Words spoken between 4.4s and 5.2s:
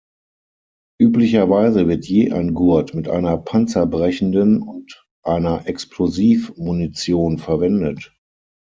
und